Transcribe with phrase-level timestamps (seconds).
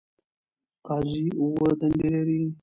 [0.87, 2.41] قاضی اووه دندې لري.